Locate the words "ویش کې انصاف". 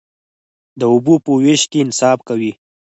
1.41-2.19